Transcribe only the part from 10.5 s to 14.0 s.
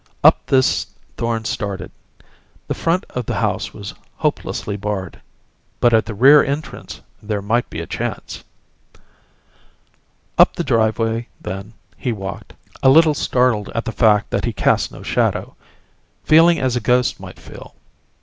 the driveway, then, he walked, a little startled at the